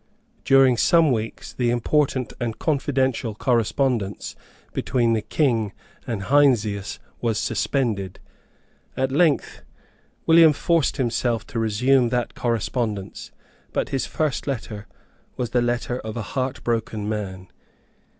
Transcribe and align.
During 0.43 0.77
some 0.77 1.11
weeks 1.11 1.53
the 1.53 1.69
important 1.69 2.33
and 2.39 2.57
confidential 2.57 3.35
correspondence 3.35 4.35
between 4.73 5.13
the 5.13 5.21
King 5.21 5.73
and 6.07 6.23
Heinsius 6.23 6.97
was 7.21 7.37
suspended. 7.37 8.19
At 8.97 9.11
length 9.11 9.61
William 10.25 10.53
forced 10.53 10.97
himself 10.97 11.45
to 11.45 11.59
resume 11.59 12.09
that 12.09 12.33
correspondence: 12.33 13.29
but 13.73 13.89
his 13.89 14.07
first 14.07 14.47
letter 14.47 14.87
was 15.37 15.51
the 15.51 15.61
letter 15.61 15.99
of 15.99 16.17
a 16.17 16.23
heartbroken 16.33 17.07
man. 17.07 17.49